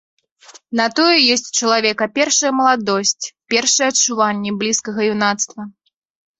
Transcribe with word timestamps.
На 0.79 0.85
тое 0.99 1.17
ёсць 1.35 1.45
у 1.51 1.59
чалавека 1.59 2.05
першая 2.17 2.51
маладосць, 2.61 3.25
першыя 3.55 3.93
адчуванні 3.95 4.59
блізкага 4.65 5.01
юнацтва. 5.15 5.61